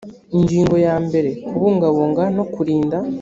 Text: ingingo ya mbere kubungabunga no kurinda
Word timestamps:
ingingo 0.37 0.75
ya 0.85 0.95
mbere 1.05 1.29
kubungabunga 1.47 2.23
no 2.35 2.43
kurinda 2.53 2.97